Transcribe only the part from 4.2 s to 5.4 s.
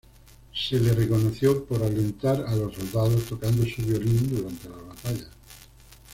durante las batallas.